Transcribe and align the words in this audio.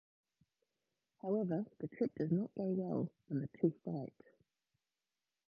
However, 1.21 1.63
the 1.77 1.87
trip 1.87 2.09
does 2.15 2.31
not 2.31 2.49
go 2.55 2.63
well 2.63 3.11
and 3.29 3.43
the 3.43 3.49
two 3.59 3.69
fight. 3.85 4.15